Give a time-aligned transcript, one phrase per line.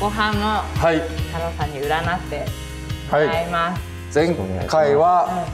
[0.00, 0.98] 後半もはい。
[0.98, 2.46] 太郎さんに占って
[3.10, 4.18] もはらいます。
[4.18, 4.34] 前
[4.66, 5.46] 回は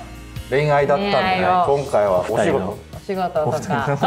[0.48, 2.78] 恋愛だったんで、今回はお仕事。
[2.94, 3.98] お仕事とか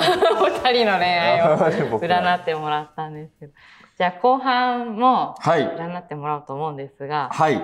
[0.41, 0.97] お二人の。
[0.97, 1.57] 恋愛を
[1.99, 3.51] 占ってもらったんですけど。
[3.97, 5.61] じゃあ後半もはい。
[5.61, 7.57] 占ってもらおうと思うんですが、はい。
[7.57, 7.59] ち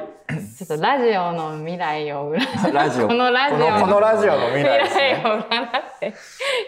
[0.69, 3.07] ょっとラジオの未来を占ラジオ。
[3.07, 6.13] このラジオこの未来を占ってい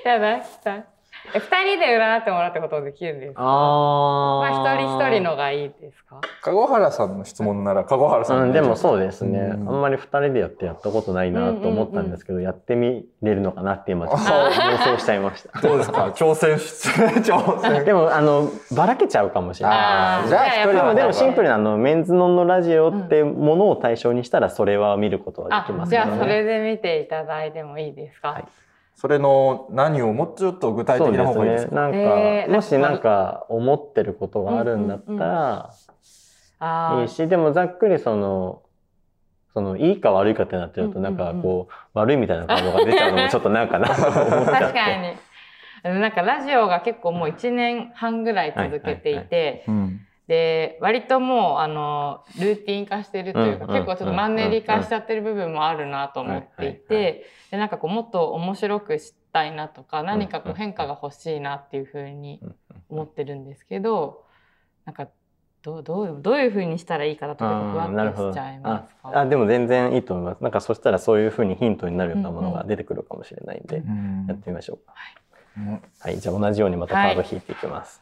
[0.05, 0.85] ただきたい。
[1.33, 3.41] え二人で占ってもらったことできるんですか？
[3.41, 6.21] まああ一人一人のがいいですか？
[6.41, 9.69] 籠原さんの質問なら籠原さんうん、でもそうですね、うん。
[9.69, 15.61] あんまり二人でやってやったことないなと思ったんですけど、やってみれるのかなって今ちょっと妄想しちゃいました。
[15.61, 16.13] どうですか。
[16.15, 16.87] 挑戦し
[17.29, 17.83] 挑戦。
[17.85, 20.27] でもあのばらけちゃうかもしれない。
[20.29, 21.49] じゃあ一人でもでもシンプルに。
[21.49, 26.17] なあのメンズノンのラジオってものを対象にしたらそれは見ることはであきま、すじゃあね。
[26.19, 28.29] それで見ていただいてもいいですか？
[28.29, 28.45] はい
[28.99, 31.75] それの何をもうちょっと具体的な方がいいですか？
[31.75, 35.13] なんか、えーもしなんか思ってることがあるんだった
[36.59, 38.63] らいいし、でもざっくりその、
[39.53, 43.87] そのいいか悪いかってなってるとなんかこう、悪いみたいな感情が出ちゃうのも ちょっとなんかな。
[43.87, 44.51] と思っちゃって。
[44.51, 45.13] 確かに。
[45.83, 60.55] あのなんかラジオが結構もう1年半ぐらい続けていて、うんで割ともうあのルーティン化してるというか、うんうん結構ちょっとマンネリ化しちゃってる部分もあるなと思っていて、はいはいでなんかこうもっと面白くしたいなとか何かこうんうん。
[60.55, 62.55] う変化が欲しいなっていうふうにうん
[62.89, 64.25] 思ってるんですけど
[64.85, 65.07] なんか
[65.61, 69.09] どうどうどういうふうにしたらいいかなとかふわっとしちゃいますか？
[69.09, 70.41] ああでも全然いいと思います。
[70.43, 74.25] なんかそしたらそういうふうにヒントになるようなものが出てくるかもしれないんで、うん。
[74.27, 74.93] やってみましょうか。
[75.57, 78.01] うんはい、じゃあ同じようにまたカード引いていきます。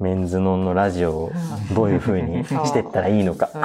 [0.00, 1.32] メンズノンのラジオを
[1.74, 3.48] どういうふ うにしていったらいいのか。
[3.54, 3.62] 赤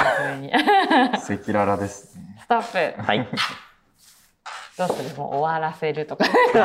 [1.46, 3.28] 裸々ですねストップはい。
[4.78, 5.18] どうする？
[5.18, 6.58] もう終わらせるとか え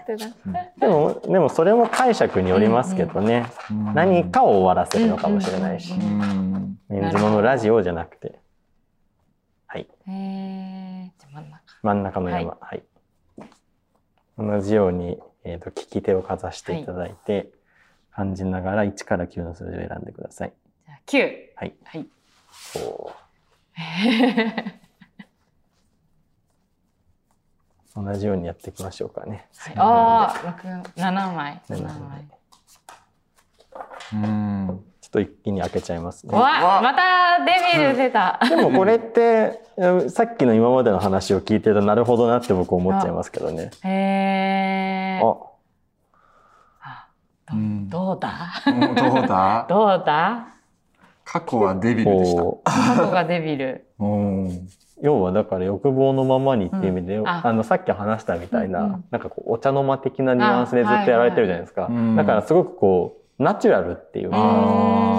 [0.00, 3.46] ーってなってでも、でもそれも解釈によりますけどね。
[3.94, 6.20] 何かを終わらせるのかもしれないしうん。
[6.20, 8.38] うんメンズノンのラジオじゃなくて。
[9.66, 9.86] はい。
[10.06, 12.56] えー、じゃあ真ん中真ん中の山。
[12.60, 12.82] はい。
[14.36, 17.48] 同じように、えっ、と、利き手をかざしていただいて、
[18.14, 20.52] 感じながら1から9の数字を選んでください。
[20.84, 21.18] じゃあ九
[21.56, 21.74] はい。
[21.84, 22.06] はい
[22.74, 23.12] こ
[27.96, 29.48] う、同じようにやっていきましょうかね。
[29.76, 32.24] ああ、六七枚、七七枚枚。
[34.14, 36.34] うんちょっと一気に開けちゃいますね。
[36.36, 38.38] わ、またデビル出た。
[38.48, 43.70] でもこれって、うんさっきの今までの話を聞いてるとなるほどなって僕思っちゃいますけどね。
[43.82, 45.20] へえ。
[45.22, 45.51] あ、あ
[47.52, 47.88] うん。
[47.88, 48.52] どうだ？
[48.66, 49.66] うんどうだ？
[49.68, 50.46] どうだ？
[51.24, 52.42] 過去はデビルでした。
[52.64, 53.86] 過去がデビル。
[53.98, 54.68] うん。
[55.02, 57.28] 要はだから欲望のままにっていう意味で、うん。
[57.28, 57.42] あ。
[57.44, 59.04] あのさっき話したみたいな、うんうん。
[59.10, 62.16] なんかこうお茶の間的なニュアンスでずっとやられてるじゃないですか、はいはいうん。
[62.16, 64.36] だからすごくこうナチュラルっていうか、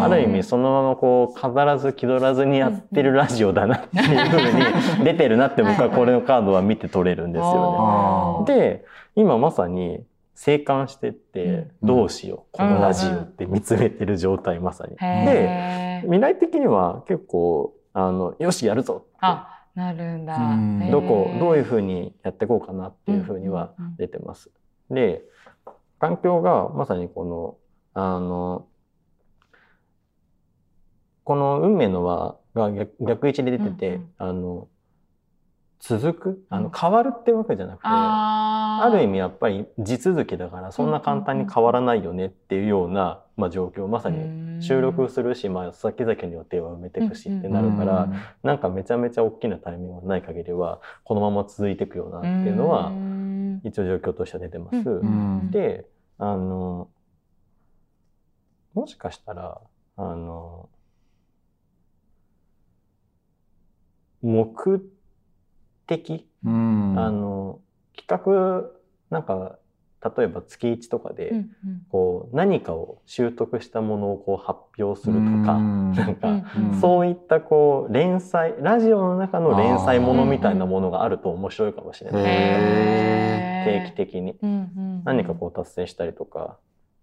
[0.03, 8.55] ある意味そのままこう飾らず気取らずにやってるラジオだなっていうふうに出てるなって僕はこれのカードは見て取れるんですよあね。
[8.55, 10.03] で今まさに
[10.35, 14.95] 静観してって、うんどうしようこのラジオって見つめてる状態まさに。
[14.95, 16.01] で。
[16.03, 20.37] 未来的には結構あのよしやるぞってあ、なるんだ。
[20.91, 24.49] どこどういうふうにやっていこうかなっていうふうにはうんうんうん出てます。
[24.89, 25.23] で
[25.99, 27.57] 環境がまさにこの
[27.93, 28.67] あの
[31.23, 34.67] この運命の輪が逆逆位置で出てて、うんうんあの
[35.85, 36.45] 続く？
[36.49, 48.07] あの変わるってわけじゃなくて、ある意味やっぱり地続きだからそんな簡単に変わらないよねっていうような、まあ、状況まさに収録するし、まあ、先々の予定は埋めていくしってなるから、
[48.43, 53.61] なんかめちゃめちゃ大きなタイミングがない限りはこのまま続いていくよなっていうのはん。
[53.65, 54.89] 一応状況としては出てます。
[54.89, 55.85] うんで
[56.17, 56.87] あの
[58.73, 59.59] もしかしたら
[59.97, 60.69] あの
[64.21, 64.49] 目
[65.87, 66.95] 的、うん。
[66.97, 67.59] あの
[67.95, 68.69] 企画
[69.09, 69.57] なんか
[70.17, 71.47] 例えば月1とかで、うんうん。
[71.89, 83.83] こう何かを習得したものをこう発表するとか、なんか、うんそういったこう連載ラジオの中の連載ものみたいなものがあると面白いかもしれない、へー。
[83.83, 84.35] 定期的に。
[84.41, 85.03] うんうん。
[85.05, 86.57] 何かこう達成したりとか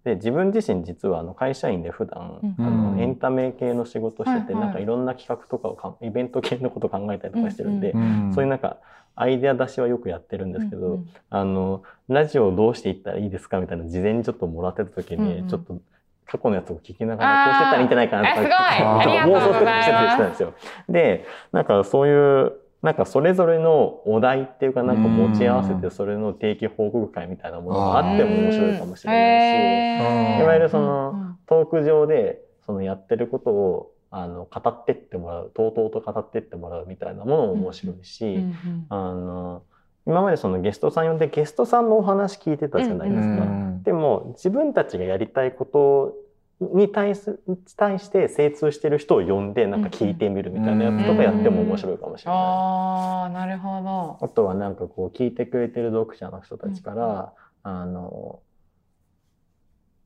[0.04, 2.66] で自分自身実はあの会社員で普段、うん。
[2.66, 3.00] あのうん。
[3.00, 4.64] エンタメ系の仕事してて、はいはい。
[4.66, 8.78] なんかいろんな企画とかをかイベント系のことを考えたりとかしてるんで、うんそういうなんか
[9.16, 11.08] アイデア出しはよくやってるんですけど、うんうん。
[11.28, 15.48] あのラジオをどうしていったらいいですかみたいなの事前にちょっともらってた時に、うんうん。
[15.48, 15.78] ちょっと
[16.26, 19.86] 過去のやつを聞きながらこうしてったらいいんじゃないかなとか妄想してたりありがとうございます。
[19.86, 20.54] したんですよ。
[20.88, 22.52] でなんかそういう
[22.82, 38.44] なんかそれぞれのお題っていうかなんか持ち合わせてそれの定期報告会みたいなものがあっても面白いかもしれないし、いわゆるそのトーク上でそのやってることをあの語ってってもらうとうとうと語ってってもらうみたいなものも面白いし、
[38.88, 39.62] あの
[40.06, 43.44] 今までそのゲストさん呼んでゲストさんのお話聞いてたじゃないですか。
[43.84, 46.14] でも自分たちがやりたいこと
[46.60, 47.40] に対す
[47.76, 52.40] 対して精通してる人を呼んでなんか聞いてみるみたいなやつとかやっても面白いかもしれない。
[52.40, 54.18] ああなるほど。
[54.20, 58.40] あとはなんかこう聞いてくれてる読者の人たちから、あの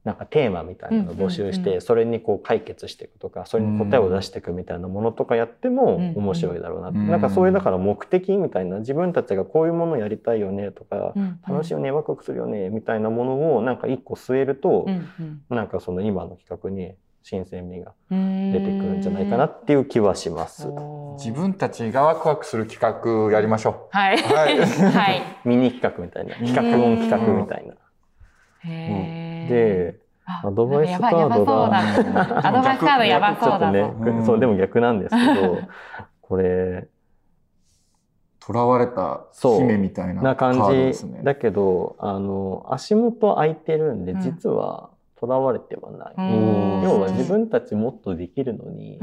[0.04, 11.14] なんかテーマみたいなのを募集して、それにこう解決していくとかそれに答えを出していくみたいなものとかやっても面白いだろうな、なんかそういうだから目的みたいな自分たちがこういうものをやりたいよねとか、
[11.48, 14.86] 楽しいよねワクワクするよねみたいなものをなんか一個据えると、
[15.48, 20.68] なんかその今の企画に新鮮味が出てくるんじゃないかなっていう気はします。
[21.16, 23.96] 自分たちがワクワクする企画やりましょう。
[23.96, 24.18] はい。
[24.18, 24.58] はい。
[24.58, 26.34] はい、 ミニ企画みたいな。
[26.34, 27.74] 企画音企画みたいな。
[28.66, 31.78] へで、アドバイスカードが。
[32.46, 33.92] アドバイスカードやばそうだ ね。
[34.24, 35.58] そう、でも逆なんですけど、
[36.22, 36.88] これ、
[38.46, 40.54] 囚われた姫みたいな、な感
[40.92, 46.14] じだけど、あの、足元空いてるんで、実は囚われてはない。
[46.84, 49.00] 要は自分たちもっとできるのに、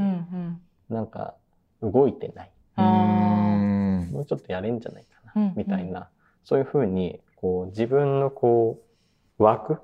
[0.88, 1.34] なんか
[1.82, 2.52] 動いてない。
[2.76, 6.08] もうちょっとやれんじゃないかな、みたいな。
[6.44, 8.91] そういうふうに、こう、自分のこう、
[9.38, 9.78] 枠、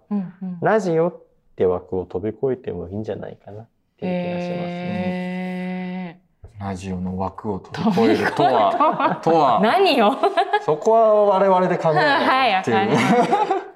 [0.60, 1.22] ラジオっ
[1.56, 3.68] て枠を飛び越えてもいいんじゃないかなっ
[3.98, 6.20] ていう気がしますね。
[6.60, 9.60] ラジオの枠を飛び越えるとは、 とは。
[9.60, 10.16] 何よ
[10.62, 12.76] そこは我々で考えないっていう。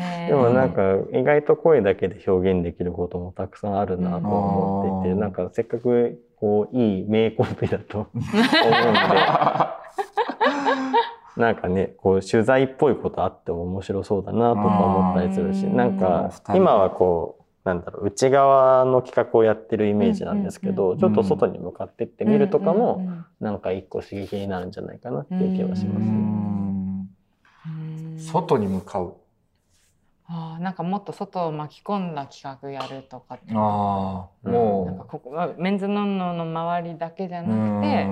[0.00, 0.82] はい、 でもなんか
[1.12, 8.28] 意外と声だけで表現できることもたくさんあるなと思っていて、なんかせっかくこういい名コンビだと思うんで。
[11.40, 23.06] なんかね、こう取材っぽいことあっても面白そうだなとか思ったりするし、なんか今はこう、なんだろう、内側の企画をやってるイメージなんですけど、ちょっと外に向かってってみるとかも、
[23.40, 27.08] なんか一個刺激になるんじゃないかなっていう気はしますね。
[28.18, 29.14] 外に向かう。
[30.32, 34.86] あなんかもっと外を巻き込んだ企画やるとかあもう。
[34.86, 38.06] なんかここメンズノンノの周りだけじゃなくて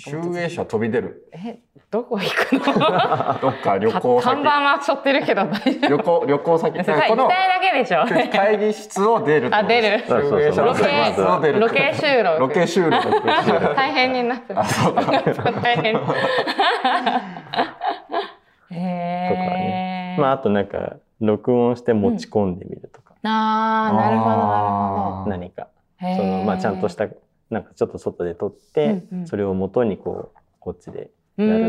[0.00, 1.28] 集英社飛び出る。
[1.32, 1.58] え、
[1.90, 2.60] どこ行くの？
[3.40, 4.32] どっか旅行先。
[4.34, 5.42] 看板は背負ってるけど
[5.88, 6.84] 旅行、旅行先。
[6.84, 8.06] それ行きたいだけでしょ。
[8.32, 9.54] 会議室を出る。
[9.54, 9.98] あ、出る。
[10.06, 12.40] 集英社ロケ、ロケ収録。
[12.40, 13.74] ロケ収録。
[13.76, 14.60] 大変になってる。
[15.62, 15.94] 大変。
[18.72, 20.16] へとかね。
[20.18, 23.14] まあ、あとなんか、録音して持ち込んでみるとか。
[23.24, 25.30] ああ、なるほど、なるほど。
[25.30, 25.68] 何か。
[26.00, 27.06] その、まあ、ちゃんとした
[27.50, 31.68] なんかちょっと外で撮って、うんうん、それを元にこうこっちでやるとか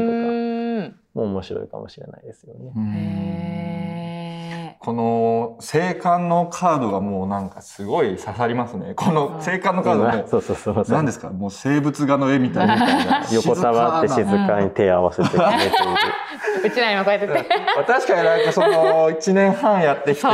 [1.19, 2.71] も面白いかもしれないですよね。
[4.83, 5.61] この青
[5.93, 8.93] 函のカードがもうなんかすごい刺さりますね。
[8.95, 11.29] この青函のカードも、そうそうそう何ですか？
[11.29, 13.23] もう生物画の絵みたいな。
[13.31, 15.75] 横たわって静かに手合わせて決めている。
[16.65, 17.45] うちら今こうやってて。
[17.85, 20.27] 確かになんかその1年半やってきて、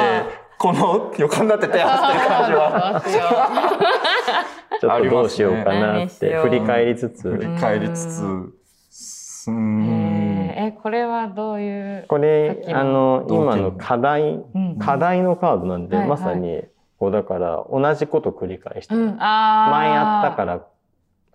[0.57, 3.01] この横になって手合わせてる感じは。
[4.80, 7.30] ちょっとどうしようかなって振り返りつつ。
[7.31, 8.24] 振り返りつつ。
[9.50, 14.43] うん、えこれはどういうこれあの今の課題、
[14.77, 16.63] 課題のカードなんで、まさに
[17.00, 20.62] こうだから同じこと繰り返して、うん、前やったから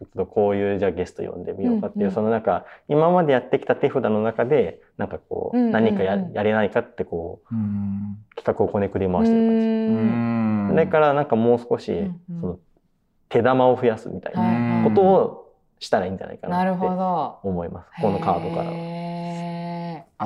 [0.04, 7.54] ちょっとこういうじゃあゲスト呼んでみようかっていう、うんうん、そのなんか今までやってきた手札の中でなんかこう、何かややれないかってこう、
[8.36, 10.72] 企画をこねくり回してる感じ。
[10.72, 12.58] それからなんかもう少し、その
[13.28, 16.70] 手玉を増やすみたいなことをしたらいいんじゃないかなって
[17.42, 17.88] 思います。
[18.00, 19.11] このカードから。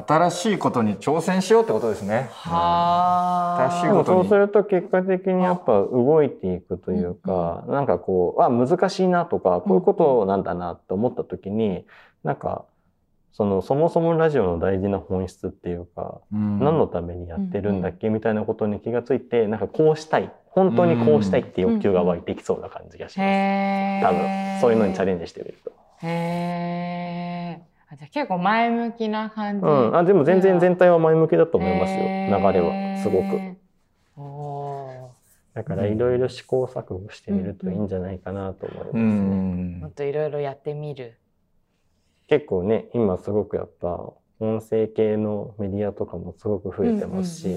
[0.07, 2.29] 新しいことに挑戦しようってことですね。
[2.33, 11.87] は新しいことそうすると結果的にやっぱ動いていくというか、うん、なんかこう、あ、難しいなとか、こういうことなんだなって思った時に、
[12.25, 12.65] なんか、
[13.33, 20.33] そのそもそもラジオの大事な本質っていうか、うん、何のためにやってるんだっけみたいなことに気がついて、なんかこうしたい。
[20.47, 24.03] 本当にこうしたいって欲求が湧いてきそうな感じがします。
[24.03, 24.61] 多分。
[24.63, 25.71] そういうのにチャレンジしてみると。
[26.03, 27.61] へ
[27.93, 29.67] じゃあ結構前向きな感じ？
[29.67, 32.01] うん、あでも全然全体は前向きだと思いますよ。
[32.01, 32.09] 流
[32.53, 33.57] れはすごく。
[35.55, 39.01] だからいろいろ試行錯誤してみるといいんじゃないかなと思いますね。
[39.81, 41.17] もっといろいろやってみる。
[42.29, 47.57] 結構ね今すごくやっぱ音声系のメディアとかもすごく増えてますし、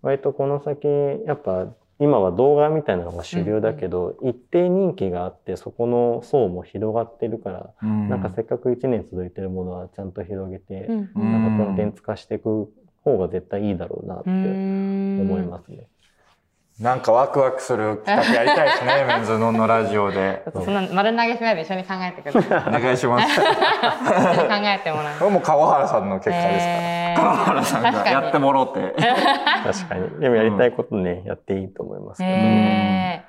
[0.00, 0.86] 割とこの先
[1.26, 1.66] やっぱ
[1.98, 12.70] 今は動画みたいなのが主流だけど、一定人気があってそこの層も広がってるから、うん、なんかせっかく1年続いてるものはちゃんと広げて、うん、なんかコンテンツ化していく
[13.02, 15.86] 方が絶対いいだろうなって思いますね。
[16.78, 20.42] なんかワクワクする企画やりたいですね、 メンズノンのラジオで。
[20.52, 22.78] そんな丸投げしないで一緒に考えてください。
[22.78, 23.40] お願いします。
[23.40, 25.18] 考えてもらう。
[25.18, 26.52] これも川原さんの結果ですから。
[26.52, 28.94] えー、川原さんがやってもろうて。
[29.64, 30.20] 確かに。
[30.20, 33.24] でもやりたいことね、やっていいと思いますけど、ね。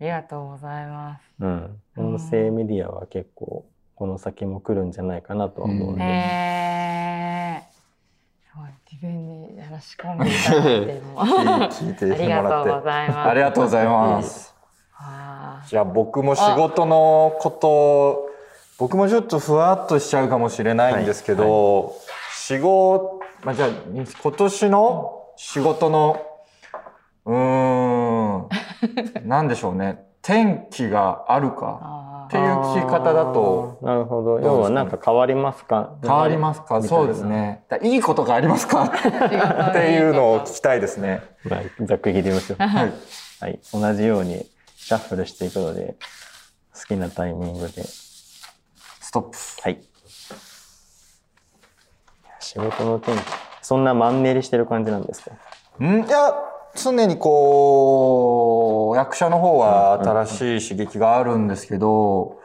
[0.00, 1.22] ありがとうございます。
[1.40, 1.80] うん。
[1.96, 3.64] 音声メディアは結構、
[3.94, 6.04] この先も来るんじゃないかなとは思うので。
[6.04, 6.58] えー
[8.90, 13.18] 自分に話し込んでいただいても聞いてありがとうございます。
[13.28, 14.54] ありがとうございます。
[15.68, 18.30] じゃあ僕も仕事のこと
[18.78, 21.94] 僕もちょっとふわっとしちゃうかもしれないんですけど、はいはい、
[22.34, 26.20] 仕事、まあ、じゃあ今年の仕事の
[27.24, 28.48] うーん
[29.28, 32.26] 何でしょうね天気があるか。
[32.26, 33.78] っていう聞き方だと。
[33.80, 34.38] なるほど。
[34.40, 35.94] 要はなんか変わりますか？
[36.02, 36.82] 変わりますか？
[36.82, 37.64] そうですね。
[37.80, 38.84] いいことがありますか？
[38.92, 41.22] っていうのを聞きたいですね。
[41.44, 42.62] まあ、ざっくり聞いてみましょう。
[42.62, 42.92] はい。
[43.40, 43.60] はい。
[43.72, 44.44] 同じように
[44.76, 45.96] シャッフルしていくので、
[46.78, 47.82] 好きなタイミングで。
[47.84, 49.38] ストップ。
[49.62, 49.80] はい。
[52.58, 53.20] 仕事の天気。
[53.62, 55.30] そんなマンネリしてる感じなんですか
[55.84, 56.00] ん？
[56.00, 56.34] いや、
[56.74, 62.40] 常にこう、役者の方は新しい刺激があるんですけど、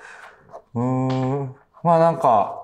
[0.75, 2.59] うん、まあなんか、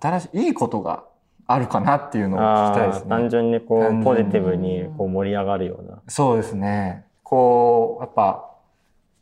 [0.00, 1.04] 新しい、いいことが
[1.46, 3.08] あるかなっていうのを聞きたいですね。
[3.08, 6.02] 単純にこう、ポジティブにこう盛り上がるような。
[6.08, 7.04] そうですね。
[7.22, 8.49] こう、やっぱ、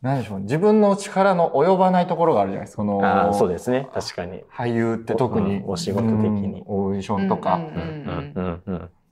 [0.01, 2.83] 何でしょう自分の力の及ばないところがあるじゃないですか。
[2.83, 3.89] そのそうですね。
[3.93, 4.43] 確かに。
[4.49, 6.63] 俳優って特に、お仕事的に。
[6.67, 7.59] オーディションとか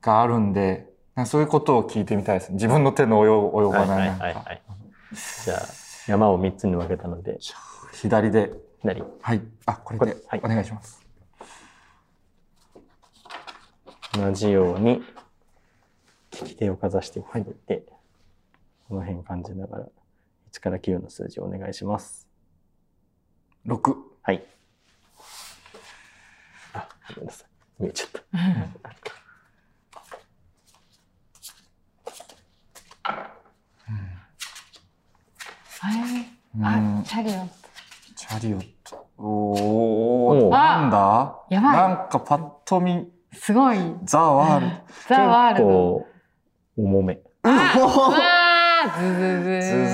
[0.02, 0.88] があるんで、
[1.26, 2.54] そういうことを聞いてみたいです。
[2.54, 4.24] 自分の手の及ばないなんか。
[4.24, 4.62] はいはいはい、
[5.44, 5.60] じゃあ、
[6.08, 7.38] 山を3つに分けたので。
[7.92, 8.54] 左で。
[8.82, 9.04] 左。
[9.22, 9.42] はい。
[9.66, 11.06] あ、これで、はい、お願いします。
[14.14, 15.04] 同じように、
[16.42, 17.84] 利き手をかざしていって、はい、
[18.88, 19.86] この辺感じながら、
[20.58, 22.28] 1から9の数字をお願いします。
[23.68, 23.96] 6。
[24.24, 24.44] はい。
[26.74, 27.48] あ、ごめんなさい。
[27.84, 28.22] 見えちゃった。
[36.60, 37.54] あ、チャリオット。
[38.16, 39.08] チャリオット。
[39.20, 41.78] おおなんだやばい。
[41.78, 43.12] なんかパッと見。
[43.34, 43.78] すごい。
[44.04, 44.74] ザ・ワールド。
[45.08, 46.08] ザ・ワールド。
[46.78, 47.22] 重め。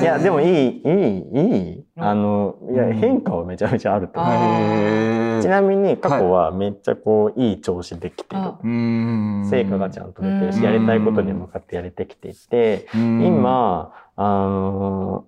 [0.01, 1.83] いや、でもいい、いい、いい。
[1.97, 5.41] あの、いや、変化はめちゃめちゃあると思う。
[5.41, 8.41] ちなみに過去はめっちゃこう、いい調子できてる。
[8.63, 15.25] 成果がちゃんと出てるし、やりたいことに向かってやれてきていて、今、あの、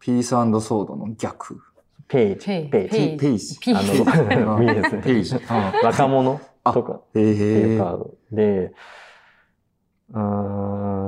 [0.00, 1.60] ピースソードの逆。
[2.08, 2.46] ページ。
[2.70, 3.16] ページ。
[3.18, 3.58] ページ。
[3.58, 5.34] ページ。
[5.84, 8.72] 若者とかっていうカードで、
[10.12, 11.05] うん、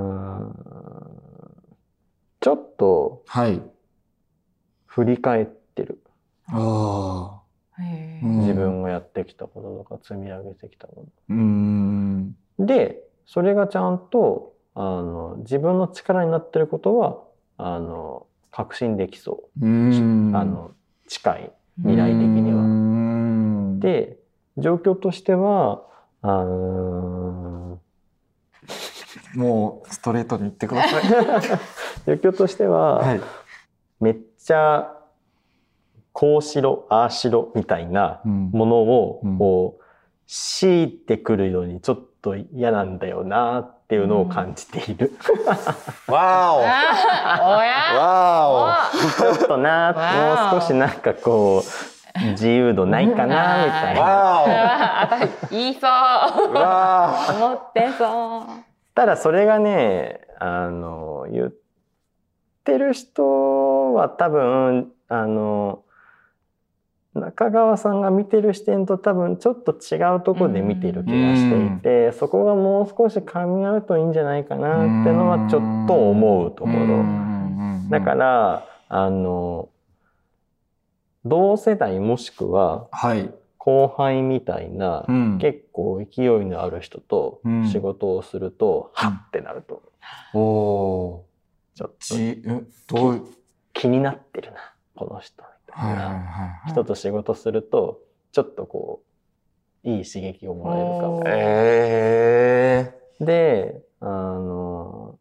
[2.40, 3.60] ちょっと、はい。
[4.86, 6.02] 振り返ってる。
[6.46, 7.38] ああ。
[8.22, 12.66] 自分がやってきたこととか積み上げてきたもの。
[12.66, 17.22] で、それがちゃんと、あの、自分の力になってることは、
[17.56, 19.64] あの、確信できそう。
[19.64, 19.68] う
[20.36, 20.72] あの、
[21.06, 23.78] 近い未来的には。
[23.80, 24.18] で、
[24.56, 25.84] 状況としては、
[26.22, 27.47] あのー、
[29.38, 31.04] もうストレートに言ってください。
[32.18, 33.20] 状況としては、はい、
[34.00, 34.92] めっちゃ、
[36.12, 39.84] こうしろ、ああしろみたいなものを、こう、
[40.26, 45.16] 強いてくるようにちょっと嫌なんだよなっていうのを感じている。
[46.08, 46.58] わお。
[46.58, 46.62] お
[47.62, 47.94] や？
[47.96, 49.22] わお。
[49.22, 49.94] ちょっとな
[50.50, 51.62] もう少しなんかこ
[52.16, 54.00] う自由度ないかなみたいな。
[54.00, 54.44] わ
[55.46, 55.46] お。
[55.54, 56.48] 言いそう。
[56.48, 58.67] 思ってそう。
[58.98, 61.52] ただそれがねあの言っ
[62.64, 65.84] てる人は多分あの
[67.14, 77.04] 中川さんが見てる視点と多分ちょっと違うところで見てる気がしていて、そこがもう少し噛み合うといいんじゃないかなってのはちょっと思うところ。
[77.90, 79.68] だから、あの、
[81.24, 82.88] 同世代もしくは、
[83.68, 85.04] 後輩みたいな、
[85.38, 89.82] 結構勢いのある人と仕事をすると、はってなると。
[90.32, 90.46] 思う。
[91.18, 91.26] お
[91.74, 91.90] ちょっ
[92.88, 93.28] と、どう？
[93.74, 95.44] 気になってるな、この人。
[95.76, 96.62] な。
[96.66, 98.00] 人と仕事すると、
[98.32, 99.02] ちょっとこ
[99.84, 101.22] う、いい刺激をもらえるかも。
[101.26, 105.18] えー、で、あの、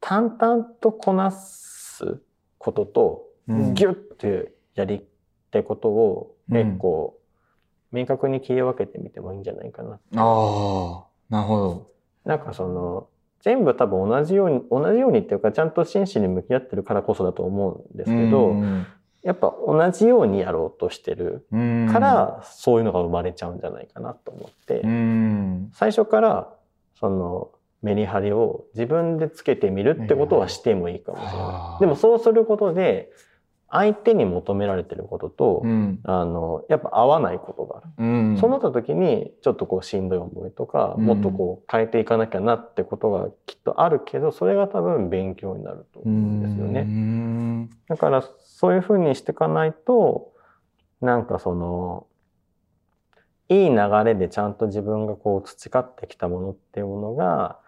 [0.00, 2.20] 淡々とこなす
[2.58, 5.02] ことと、ギュッてやりっ
[5.52, 7.16] てことを結構
[7.92, 9.94] 明確に切り分けてみてもいいんじゃないかな。
[9.94, 11.90] ああ、なるほど。
[12.24, 13.08] なんかその、
[13.40, 18.54] 全部多分同じように、同じようにっていうか、ちゃんと真摯に向き合ってるからこそだと思うんですけど、
[19.22, 24.82] やっぱ同じようにやろうとしてるから、そういうのが生まれちゃうんじゃないかなと思って、
[25.72, 26.52] 最初から、
[26.98, 27.50] その、
[27.82, 31.80] メリハリを自分でつけてみるってことはしてもいいかもしれない。
[31.80, 33.10] でもそうすることで、
[33.70, 37.86] 相手に求められてることと、うん、あの、やっぱ合わないことがある。
[37.98, 47.68] うん、そうなった時に、ちょっとこうしんどい思いとか、もっとこう変えていかなきゃなってことがきっとあるけど、それが多分勉強になると思うんですよね。
[47.88, 50.32] だからそういうふうにしていかないと、
[51.00, 52.06] なんかその、
[53.48, 57.58] いい流れでちゃんと自分がこう培ってきたものっていうものが、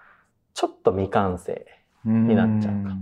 [0.55, 1.67] ちょっと未完成
[2.05, 2.97] になっちゃうか。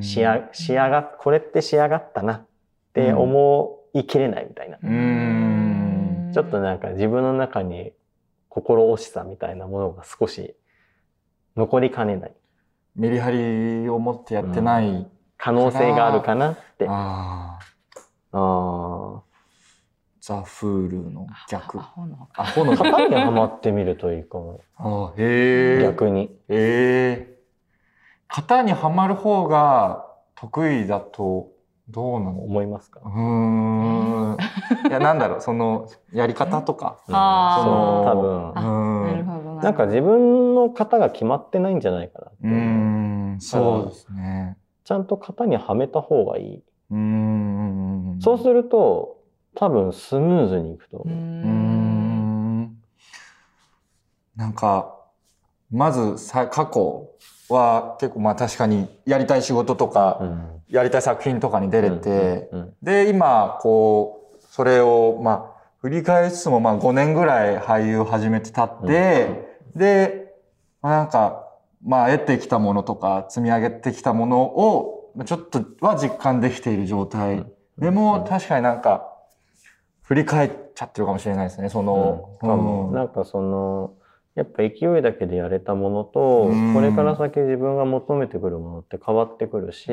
[0.00, 2.46] 仕上仕上がこれって仕上がったなっ
[2.92, 4.78] て思いきれないみたいな。
[6.32, 7.92] ちょっとなんか自分の中に
[8.48, 10.54] 心惜しさみたいなものが少し
[11.56, 12.34] 残りかねない。
[12.94, 16.86] メリハリを持ってやってない、うん、可能性があるかなって。
[16.88, 17.58] あ
[18.32, 19.22] あ。
[20.20, 21.78] ザ・フールの逆。
[21.78, 22.28] アホの。
[22.34, 22.74] アホの。
[22.76, 24.60] 型にはまってみるといいかも。
[24.76, 25.82] あへえ。
[25.82, 26.36] 逆に。
[26.48, 27.35] ええ
[28.28, 31.48] 型にはまる方が得意だと
[31.88, 32.42] どうなの？
[32.42, 34.36] 思いますかうん。
[34.88, 36.98] いや、 なんだろう、その、やり方とか。
[37.08, 39.02] ああ、その、多分。
[39.06, 39.54] なるほど。
[39.62, 44.58] なんか自分の型が決まってないんじゃないかなうん、そうですね。
[44.84, 46.62] ちゃんと型にはめた方がいい。
[46.90, 48.18] うん。
[48.20, 49.18] そうすると、
[49.54, 51.16] 多分スムーズにいくと思う。
[51.16, 52.76] うん。
[54.36, 54.95] なんか、
[55.70, 57.10] まずさ、過去、
[57.48, 60.20] は結構まあ確かにやりたい仕事とか、
[60.68, 62.50] やりたい作品とかに出れて、
[62.82, 70.34] で、今、こう、それをまあ、振り返りつつもまあ5年ぐらい俳優を始めてたって、で、
[70.82, 71.44] まあ、なんか、
[71.84, 77.46] まあ得てきたものとか積み上げてきたものをちょっとは実感できている状態。
[77.78, 79.06] でも確かになんか
[80.02, 82.30] 振り返っちゃってるかもしれないですね、その。
[82.42, 83.92] うん、なんかその、
[84.36, 89.90] やっぱ勢いだけでやれたものと、これから先自分が求めてくるものって変わってくるし、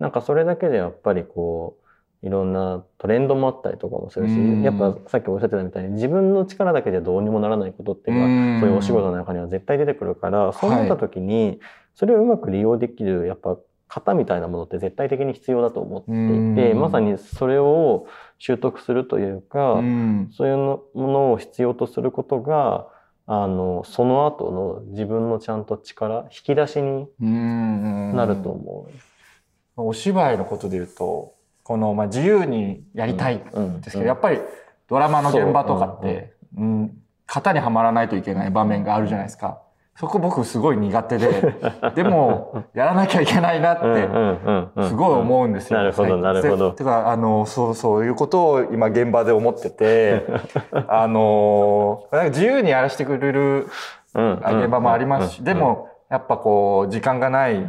[0.00, 11.60] なんかそれだけでやっぱりこう、いろんなトレンドもあったりとかもするし、やっぱさっきおっしゃってたみたいに自分の力だけじゃどうにもならないことっていうのは、そういうお仕事の中には絶対出てくるから、そうなった時に、
[11.94, 13.56] それをうまく利用できる、やっぱ
[13.88, 18.06] 型みたいなものって絶対的に必要だと思っていて、まさにそれを
[18.38, 19.80] 習得するというか、
[20.32, 22.88] そういうものを必要とすることが、
[23.30, 28.88] あの、その後の自分のちゃんと力、引き出しになると思
[29.76, 29.82] う。
[29.88, 33.80] お芝居のことで言うと、この、まあ、自由にやりたいん。
[33.82, 34.40] ですけど、やっぱり
[34.88, 39.60] ドラマの現場とかって、うん、型にはまらないといけない場面があるじゃないですか。
[39.98, 41.54] そこ僕すごい苦手で、
[41.96, 45.78] でも、やらなきゃいけないなって、すごい思うんですよ。
[45.80, 46.70] なるほど、なるほど。
[46.70, 50.24] てか、あの、そう、そういうことを今現場で思ってて、
[50.86, 53.66] あの、自由にやらせてくれる
[54.14, 57.66] 現場もありますし、でも、やっぱこう、時間がない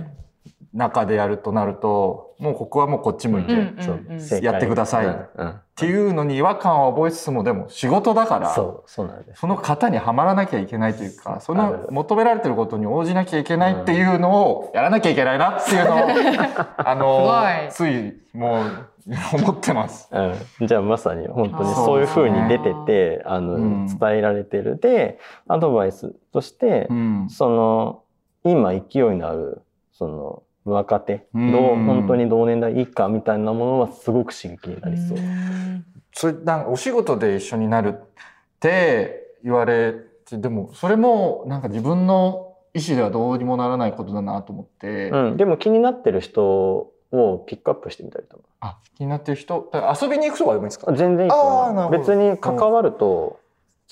[0.73, 5.07] 中でやるとなると、もうここはもうこっち向いて、やってください。
[5.07, 9.39] っていうのに違和感は覚えつつも、でも仕事だから、そう、そうなんです。
[9.39, 15.99] その型にはまらなきゃいけないというか、その求められてることに応じなきゃいけないっていうのをやらなきゃいけないなっていうのを、
[16.77, 18.89] あの、ついもう
[19.33, 20.07] 思ってます。
[20.11, 22.01] うん、じゃあまさに本当にそう。
[22.01, 24.77] いうふうに出てて、あの、伝えられてる。
[24.77, 26.87] で、アドバイスとして、
[27.29, 28.03] その、
[28.43, 29.61] 今勢いのある、
[29.93, 35.17] その、若手、どう本当に同年代以下みたいなものはすごく刺激になりそう。
[36.13, 38.01] それなんかお仕事で一緒になるっ
[38.59, 39.93] て言われ
[40.25, 45.09] て、でもそれもなんか自分の意思ではどうにもならないことだなと思って。
[45.09, 48.43] うん、でも気になってる人をピックアップしてみたりとか。
[48.59, 50.91] あ、気になってる人、遊びに行くとかでもいいですか？
[50.93, 51.89] 全然いいと。
[51.89, 53.39] 別に関わると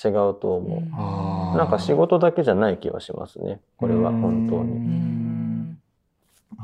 [0.04, 1.56] 違うと思う。
[1.56, 3.60] なんか仕事だけじゃない気はしますね。
[3.78, 5.27] これは本当に。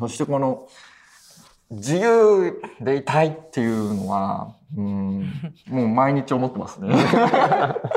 [0.01, 0.67] そしてこの
[1.71, 5.33] 自由でいたいっていうのは、うん、
[5.69, 6.95] もう毎日思ってますね。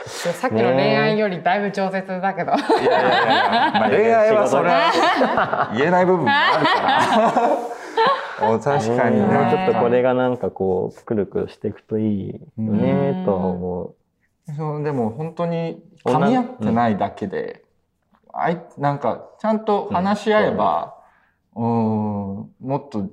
[0.06, 2.54] さっきの恋愛よりだいぶ調節だけど。
[2.54, 6.82] いやいやいや、まあ、恋愛はそれは言えない部分もあるか
[8.40, 8.60] ら。
[8.60, 9.28] 確かにね。
[9.52, 13.96] ちょっとこれがなんかこう、くるくるしていくといいよね、とは思う。
[14.56, 17.64] そう、でも本当に噛み合ってないだけで、
[18.32, 20.97] あいなんかちゃんと話し合えば、
[21.58, 23.10] うん、もっと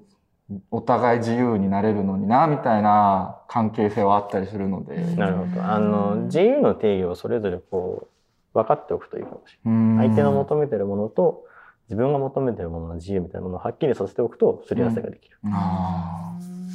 [0.71, 4.97] お互い自由になれるのにな、みたいな関係性はあったりするので。
[5.17, 5.65] なるほど。
[5.65, 8.09] あの、自由の定義をそれぞれこ
[8.55, 10.09] う、分かっておくといいかもしれない。
[10.09, 11.45] 相手の求めてるものと、
[11.89, 15.39] 自分が求めてるものの自由みたいなものをはっきりさせておくと、すり合わせができる。
[15.45, 15.51] うん、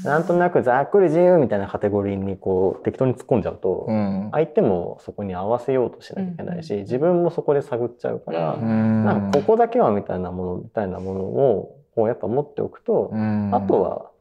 [0.03, 13.12] なんとなくざっくり自由みたいなカテゴリーにこう適当に突っ込んじゃうと、うん、相手もそこに合わせようとしなきゃいけないし、自分もそこで探っちゃうから、うん、なんかここだけはみたいなものみたいなものをこうやっぱ持っておくと、
[13.51, 14.12] あとは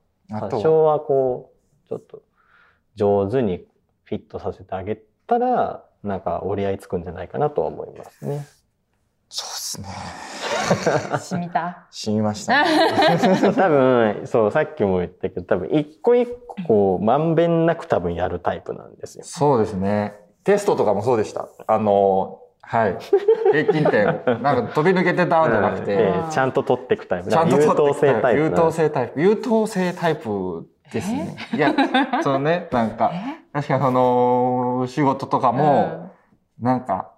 [0.50, 1.52] 多少はこ
[1.86, 2.22] うちょっと
[2.96, 3.64] 上手に
[4.04, 8.46] フィットさせてあげたらなんか折り合いつくんじゃないかなとは思いますね。
[9.28, 9.88] そうですね。
[11.18, 11.86] 染みた？
[11.90, 12.68] 染みました、ね、
[13.54, 19.24] 多分、そう、さっきも言ったけど、多分一個一個こう、まんべんなく多分やるタイプなんですよ。
[19.24, 20.14] そうですね。
[20.44, 21.48] テストとかもそうでした。
[21.66, 22.98] あの、はい。
[23.52, 24.04] 平均点、
[24.42, 27.30] なんか飛び抜けてたんじゃなくて、うん、ちゃんと取っていくタイプ。
[27.30, 28.40] ちゃんと優等生タイプ。
[28.40, 29.20] 優等生タイプ。
[29.20, 31.36] 優等生タイプですね。
[31.54, 31.74] いや、
[32.22, 33.10] そのね、なんか、
[33.52, 36.10] 確かにその、仕事とかも、
[36.60, 37.12] なんか、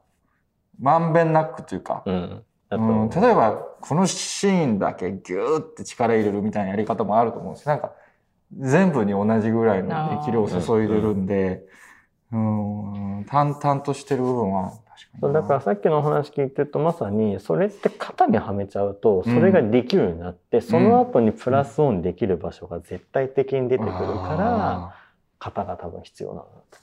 [0.80, 7.92] まんべんなくというか、うん、うん、例えば、このシーンだけギューって力入れるみたいなやり方もあると思うんですなんか、
[8.58, 9.88] 全部に同じぐらいの
[10.24, 11.64] 力量を注いでるんで、
[12.32, 14.72] うん、うん淡々としてる部分は
[15.20, 23.92] そうだからさっきのお話聞いてるとまさにそれって型にはめちゃうとそれができるようになって、うん、その後にプラスオンできる場所が絶対的に出てくるか
[24.38, 24.94] ら、
[25.38, 26.78] 型が多分必要なんだと。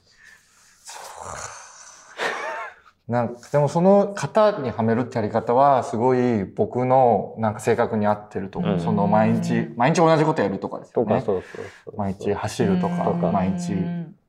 [3.08, 8.74] なんかでもその型にはめるってやり方はすごい僕のなんか性格に合ってると思う。
[8.74, 11.22] うん、その毎日、毎日同じことやるとかですよね。
[11.22, 13.74] そうそうそう毎日走るとか、毎日。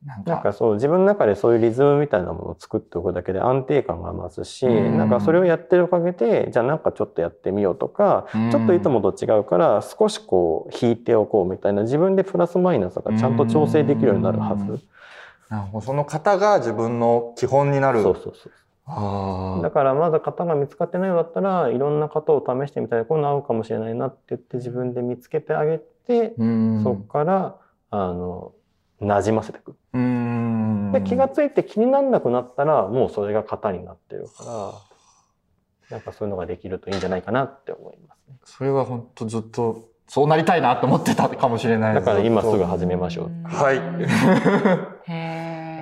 [0.07, 14.79] なんかなんかそう自分の中でそういうリズムみたいなものを作っておくだけで安定感が増すし、なんかそれをやってるおかげでじゃあなんかちょっとやってみようとか、ちょっといつもと違うから少しこう引いておこうみたいな自分でプラスマイナスがちゃんと調整できるようになるはず。
[15.83, 18.03] その型が自分の基本になる。
[18.03, 18.53] そうそうそう。
[19.63, 26.35] だからまだ型が見つかってないようだったらいろんな型を試してみたらこういうの合うかもしれないなって言って自分で見つけてあげて
[26.83, 27.57] そこから
[27.91, 28.53] あの
[29.01, 29.77] 馴染ませていく。
[30.93, 34.45] で気が付いて気にならなくなったらもうそれが型になってるか
[35.91, 38.37] らなんかそういうのができるといいんじゃないかなって思いますね。
[38.45, 43.31] それは本当ずっとそうなりたいなと思ってたかもしれないだから今すぐ始めましょう。
[43.45, 43.79] はい。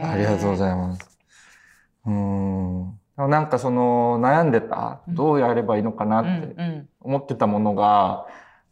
[0.03, 1.16] ありがとうございます。
[2.07, 8.27] うんなんかその悩んでた、どうやればいいのかなって思ってたものが、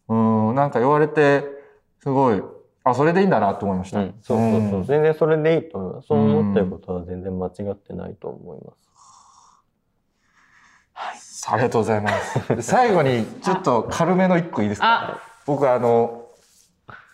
[0.09, 1.45] うん、んなんか言われて、
[2.03, 2.43] すごい、
[2.85, 4.01] あ、それでいいんだなと思いました。
[4.01, 6.09] うん、そうそうそう、全然それでいいと思います。
[6.09, 8.73] そう思ってることは全然間違ってないと思いま
[11.23, 11.49] す。
[11.49, 12.63] はい、ありがとうございます。
[12.63, 15.19] 最後にちょっと軽めの一個いいですか？
[15.47, 16.24] 僕あの、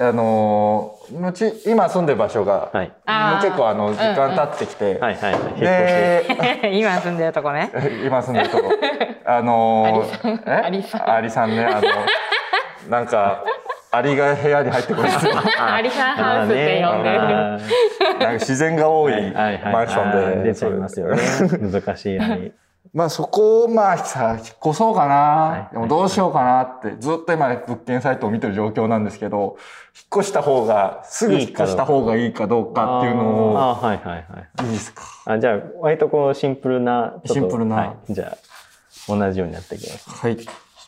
[0.02, 7.70] あのうち今住んでる場所が、はい、もう結構あの時間経ってきて、はいはいはい、で 今住んでるとこね。
[8.02, 8.72] 今住んでるとこ。
[9.26, 11.10] あのー、アリさん。
[11.10, 11.50] アリさん。
[11.50, 11.88] ねあの
[12.88, 13.44] なんか
[13.90, 19.12] アリが部屋に入ってくるんですよアリさんハウスって呼んでる、なんか自然が多い。
[19.12, 21.20] マンションで、出ちゃいますよね。
[21.70, 22.52] 難しいアリ
[22.92, 29.58] まあそこをまあさ、引っ越そうかな、はい、でもどうしようかなって、ずっと今物件サイトを見てる状況なんですけど、
[29.96, 33.58] 引っ越した方が、すぐ引っ越した方がいいかどうかっていうのを。
[33.58, 34.66] ああ、はいはいはい。
[34.66, 35.04] いいですか？
[35.26, 37.14] あじゃあ、割とこうシンプルな。
[37.26, 37.76] シンプルな。
[37.76, 38.36] はい、じゃあ、
[39.06, 40.10] 同じようになっていきます。
[40.10, 40.32] はい。
[40.32, 40.40] 引っ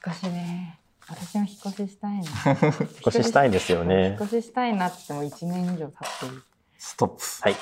[0.09, 0.79] 越しね。
[1.09, 2.21] 私も引っ越ししたいな。
[2.25, 4.07] 引っ越ししたいですよね。
[4.07, 6.43] 引っ越ししたいなっても1年以上経ってる。
[6.79, 7.23] ストップ。
[7.43, 7.55] はい。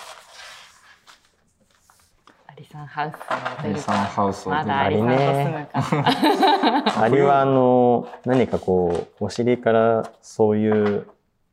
[2.60, 3.18] リサンハウスを
[3.62, 3.92] 出るか。
[3.92, 5.14] ハウスまだアリさんと
[5.82, 7.02] 住むか。
[7.02, 11.08] アリはあの、何かこう、お尻からそういう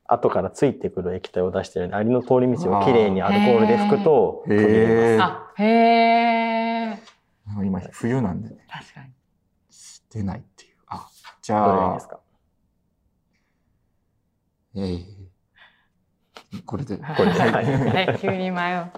[0.05, 5.17] 後からついてくる液体を出してるアリの通り道をきれいにアルコールで拭くとへえ。
[5.21, 5.63] あ、へ
[6.91, 6.99] え。
[7.63, 8.57] 今冬なんでね。
[8.69, 9.07] 確かに。
[10.11, 10.75] 出ないっていう。
[10.87, 11.07] あ、
[11.41, 11.67] じゃあ。
[11.67, 12.19] どれですか？
[14.75, 16.97] ええー、これで。
[16.97, 17.39] これで。
[17.39, 17.61] は
[18.13, 18.19] い。
[18.19, 18.91] 急に迷う。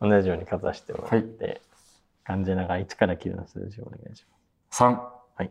[0.00, 1.60] 同じようにかざしてもらって、はい、
[2.24, 4.36] 漢字長1から9の数字をお願いしま
[4.70, 4.82] す。
[4.82, 4.98] 3。
[5.36, 5.50] はい。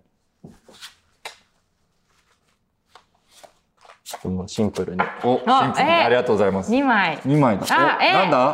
[4.24, 5.02] もうシンプルに。
[5.24, 6.72] お、シンプルに、ありがとうございます。
[6.72, 7.18] 2枚。
[7.18, 7.66] 2枚だ。
[7.70, 8.52] あ、えなんだ？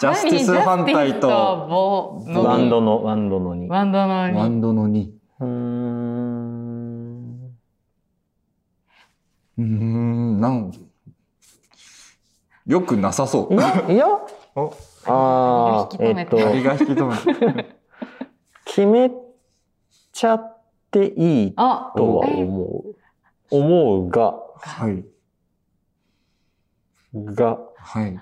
[0.00, 3.66] ジャスティス反対と、ワンドの、ワンドの2。
[3.68, 4.32] ワンドの2。
[4.34, 5.10] ワンドの2。
[5.40, 5.48] うん。
[9.58, 10.72] うん、なん、
[12.66, 13.54] よくなさそう。
[13.54, 14.06] いや、いや
[14.56, 14.74] お
[15.06, 17.06] ああ、えっと、が引き止
[17.54, 17.76] め
[18.64, 19.10] 決め
[20.12, 20.58] ちゃっ
[20.90, 22.96] ていいとは思う。
[23.50, 25.04] 思うが、はい。
[27.14, 28.18] が、はい。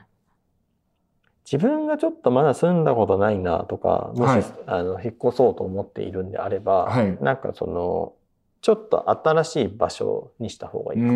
[1.51, 8.15] 自分がちょっとまだ住んだことないなとか、もし、はい、あの引っ越そうと思っているんであれば、はい、なんかその、
[8.61, 11.13] ちょっと新しい場所にした方がいいかも。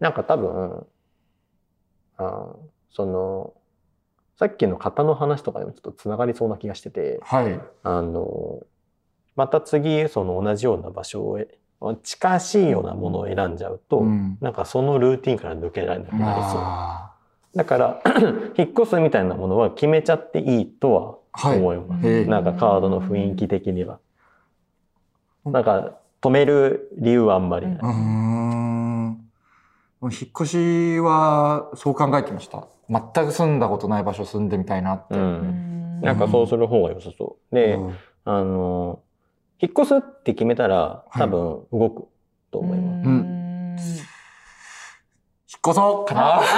[0.00, 0.86] なんか多分、
[2.18, 2.54] あ
[2.96, 3.52] その、
[4.36, 8.62] さっきの型の話とかでもちょっとつながりそうな気がしてて、はい、あの、
[9.34, 11.38] また次、その同じような場所を、
[12.02, 17.58] 近しいようなものを選んじゃうと、うん、なんかそのルーティンから抜けられなくなりそう。
[17.58, 18.02] だから
[18.56, 22.06] 引っ越すみたいなものは決めちゃっていいとは思います。
[22.06, 23.98] はい、なんかカードの雰囲気的には。
[25.44, 27.78] なんか止める理由はあんまりない。
[30.06, 32.66] うん引っ越しはそう考えてました。
[32.88, 35.14] 全く住んだことない場所住んでみたいなって。
[35.14, 37.54] うん、なんかそうする方が良さそう。
[37.54, 39.00] で、うん、あの、
[39.60, 42.08] 引っ越すって決めたら多分動く
[42.50, 43.08] と思います。
[43.08, 43.26] はい、うん
[45.48, 46.40] 引っ越そうかな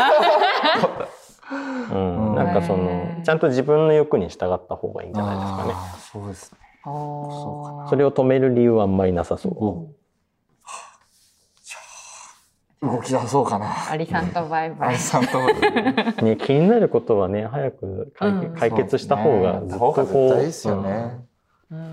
[1.90, 5.74] うん、なんかそのちゃんと自分の欲に従った方がいいんじゃないですかね。
[6.12, 6.58] そうですね。
[6.84, 9.97] それを止める理由はあんまりなさそう。
[12.81, 13.91] 動き出そうかな。
[13.91, 14.88] アリさんとバイバイ。
[14.91, 15.41] アリさんと。
[16.23, 18.12] ね、気になることはね、早く
[18.57, 20.35] 解決した方がずっとこう。
[20.35, 21.19] うね、ですよね。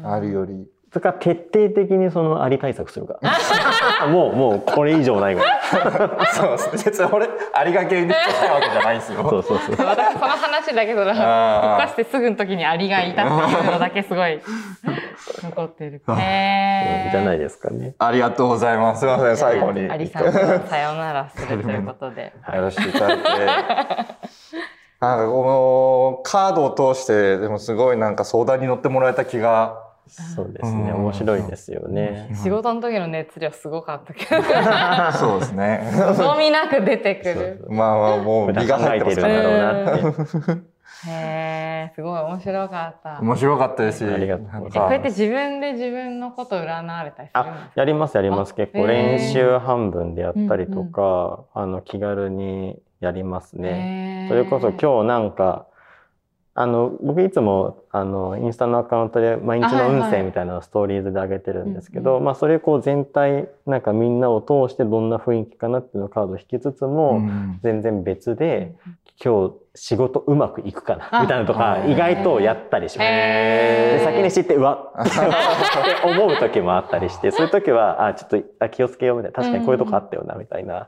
[0.03, 0.67] あるより。
[0.95, 3.19] それか徹底的にそのあり対策するか。
[4.07, 5.59] もう、もうこれ以上ないぐらい。
[6.31, 6.83] そうですね。
[6.85, 9.29] 別に俺、ありがけにしたいわけじゃないですよ。
[9.29, 9.75] そうそうそう。
[9.85, 14.39] 私その話だけど、引っ越してすぐの時にアリがいたっていうのだけすごい
[15.43, 16.01] 残ってる。
[16.17, 17.95] へじゃないですかね。
[17.99, 19.01] ありがとうございます。
[19.01, 19.91] すみません、最後に。
[19.91, 22.31] アリさんとさようならするということで。
[22.47, 23.23] やらせていただいて。
[25.01, 32.29] なんかこのカードを通して、でもすごいなんか相談に乗ってもらえた気がそうですね、面白いですよね。
[32.43, 34.41] 仕事の時の熱量すごかったけど。
[35.17, 35.83] そうですね。
[35.93, 37.65] 望みなく出てくる。
[37.69, 40.75] まあまあ、もう、美が入ってるんだろうなって。
[41.07, 43.19] へえ、すごい面白かった。
[43.21, 44.13] 面白かったですし。
[44.13, 47.71] ありがとうこうやって自分で自分のこと占われたりするんですか？
[47.75, 48.55] やりますやります。
[48.55, 54.27] 結構練習半分でやったりとか、あの、気軽にやりますね。
[54.29, 55.65] それこそ今日なんか、
[56.57, 67.21] あの、僕いつも、あの、インスタのアカウントで毎日の運勢みたいなのをストーリーズで上げてるんですけど、まあそれこう全体、なんかみんなを通してどんな雰囲気かなっていうのカードを引きつつも、
[67.61, 68.73] 全然別で、
[69.21, 73.07] 今日仕事うまくいくかなみたいなとか、意外とやったりします。
[73.09, 75.09] で先に知って、うわ って
[76.07, 80.87] 思う時もあったりして、そういう時は、あ、ちょっとあ気をつけようみたいな、確かにこういうとこあったよな、みたいな。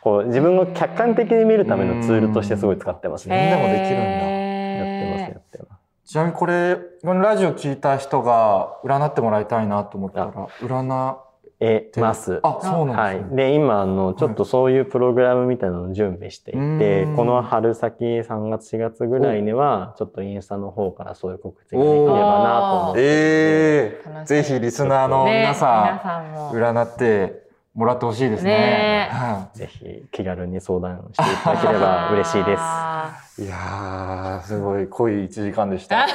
[0.00, 3.36] こう自分を客観的に見るためのツールとしてすごい使ってますね。
[3.42, 4.37] みんなもできるんだ。
[4.82, 5.78] ってますやってます。
[6.04, 11.16] ちなみにこれ、このラジオ聞いた人が占ってもらいたいなと思ったら、占
[11.60, 12.40] えます。
[12.42, 13.42] あ、そうなんですね。
[13.42, 13.50] はい。
[13.50, 28.50] で、今、あの、ちょっとそういうプログラムみたいなのを準備していて、はい、この春先3月4月ぐらいには、ちょっとインスタの方からそういう告知ができればなと思ってええー、ぜひリスナーの皆さん、ね、占ってもらってほしいですね。
[28.50, 33.27] ねぜひ気軽に相談していただければ嬉しいです。
[33.38, 36.06] いやすごい濃い1時間でし た。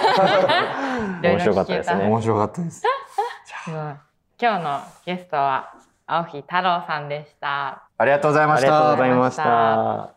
[1.21, 2.05] 面白かったですね。
[2.05, 2.83] 面白かったです。
[3.65, 5.73] 今日のゲストは
[6.05, 7.83] 青木太郎さんでした。
[7.97, 8.67] ありがとうございました。
[8.67, 10.12] ありがとうございました。